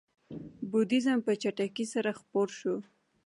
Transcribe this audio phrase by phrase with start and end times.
[0.69, 2.75] بودیزم په چټکۍ سره خپور شو.